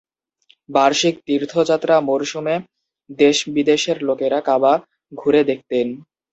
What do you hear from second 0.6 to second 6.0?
বার্ষিক তীর্থযাত্রা মরসুমে দেশ-বিদেশের লোকেরা কাবা ঘুরে দেখতেন।